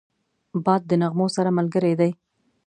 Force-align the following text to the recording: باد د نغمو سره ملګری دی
باد 0.65 0.81
د 0.87 0.91
نغمو 1.01 1.27
سره 1.35 1.49
ملګری 1.57 1.93
دی 1.99 2.11